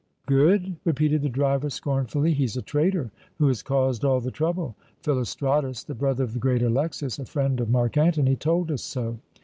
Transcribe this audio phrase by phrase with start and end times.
[0.25, 2.33] "Good?" repeated the driver, scornfully.
[2.33, 4.75] "He's a traitor, who has caused all the trouble.
[5.03, 9.19] Philostratus, the brother of the great Alexas, a friend of Mark Antony, told us so.